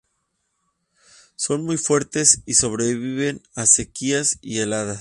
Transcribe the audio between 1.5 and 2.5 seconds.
muy fuertes